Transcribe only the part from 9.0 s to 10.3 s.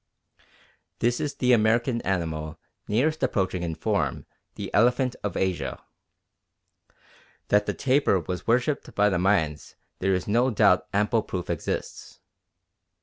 the Mayans there is